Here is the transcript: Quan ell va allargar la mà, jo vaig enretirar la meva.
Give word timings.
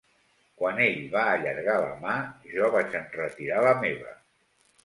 Quan 0.61 0.79
ell 0.85 0.95
va 1.15 1.25
allargar 1.33 1.75
la 1.83 1.91
mà, 2.05 2.15
jo 2.57 2.71
vaig 2.79 2.99
enretirar 3.03 3.61
la 3.69 3.79
meva. 3.85 4.19